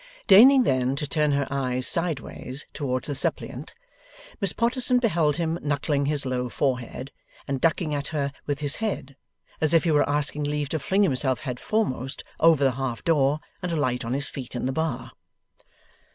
[0.25, 3.75] Deigning then to turn her eyes sideways towards the suppliant,
[4.39, 7.11] Miss Potterson beheld him knuckling his low forehead,
[7.47, 9.15] and ducking at her with his head,
[9.61, 13.41] as if he were asking leave to fling himself head foremost over the half door
[13.61, 15.11] and alight on his feet in the bar.